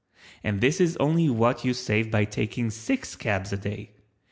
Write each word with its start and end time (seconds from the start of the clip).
And 0.43 0.61
this 0.61 0.81
is 0.81 0.97
only 0.97 1.29
what 1.29 1.63
you 1.63 1.75
save 1.75 2.09
by 2.09 2.25
taking 2.25 2.71
six 2.71 3.15
cabs 3.15 3.53
a 3.53 3.57
day. 3.57 3.91